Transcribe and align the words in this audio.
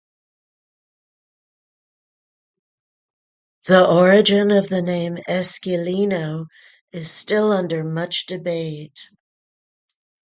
The 3.67 3.87
origin 3.87 4.49
of 4.49 4.67
the 4.69 4.81
name 4.81 5.17
"Esquilino" 5.29 6.47
is 6.91 7.11
still 7.11 7.51
under 7.51 7.83
much 7.83 8.25
debate. 8.25 8.99